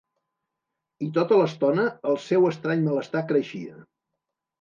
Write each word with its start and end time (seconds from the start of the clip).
I 1.07 1.09
tota 1.17 1.37
l'estona, 1.41 1.83
el 2.13 2.17
seu 2.23 2.47
estrany 2.53 2.81
malestar 2.87 3.23
creixia. 3.33 3.77